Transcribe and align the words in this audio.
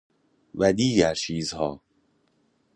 و 0.55 0.73
دیگرچیزها 0.73 1.81